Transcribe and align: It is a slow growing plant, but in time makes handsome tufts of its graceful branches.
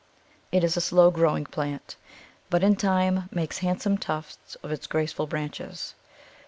It 0.51 0.63
is 0.63 0.75
a 0.75 0.81
slow 0.81 1.11
growing 1.11 1.45
plant, 1.45 1.95
but 2.49 2.63
in 2.63 2.75
time 2.75 3.29
makes 3.31 3.59
handsome 3.59 3.99
tufts 3.99 4.55
of 4.63 4.71
its 4.71 4.87
graceful 4.87 5.27
branches. 5.27 5.93